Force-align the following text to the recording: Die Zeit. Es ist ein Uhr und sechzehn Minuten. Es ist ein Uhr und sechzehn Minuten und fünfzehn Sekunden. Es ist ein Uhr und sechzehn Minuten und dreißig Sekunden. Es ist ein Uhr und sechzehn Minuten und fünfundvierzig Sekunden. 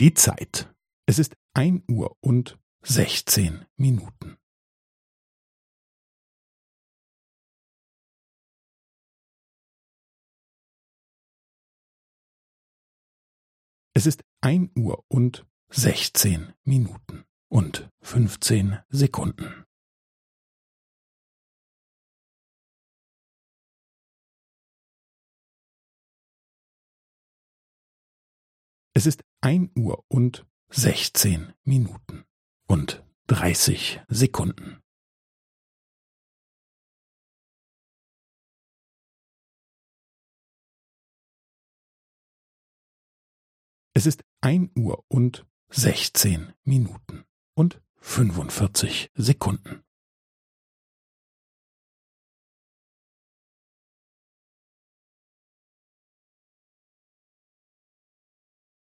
Die 0.00 0.14
Zeit. 0.14 0.72
Es 1.06 1.18
ist 1.18 1.36
ein 1.54 1.82
Uhr 1.90 2.16
und 2.20 2.56
sechzehn 2.82 3.66
Minuten. 3.76 4.38
Es 13.92 14.06
ist 14.06 14.22
ein 14.40 14.70
Uhr 14.78 15.04
und 15.08 15.44
sechzehn 15.68 16.54
Minuten 16.62 17.24
und 17.48 17.90
fünfzehn 18.00 18.78
Sekunden. 18.90 19.64
Es 28.94 29.06
ist 29.06 29.22
ein 29.40 29.70
Uhr 29.76 30.04
und 30.08 30.46
sechzehn 30.68 31.54
Minuten 31.64 32.24
und 32.66 33.04
dreißig 33.26 34.00
Sekunden. 34.08 34.82
Es 43.94 44.06
ist 44.06 44.24
ein 44.40 44.70
Uhr 44.76 45.04
und 45.08 45.46
sechzehn 45.70 46.52
Minuten 46.64 47.24
und 47.54 47.82
fünfundvierzig 47.96 49.10
Sekunden. 49.14 49.84